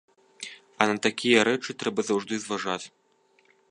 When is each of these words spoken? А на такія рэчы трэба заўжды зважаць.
А 0.81 0.87
на 0.93 0.95
такія 1.05 1.45
рэчы 1.51 1.79
трэба 1.83 2.01
заўжды 2.11 2.33
зважаць. 2.47 2.85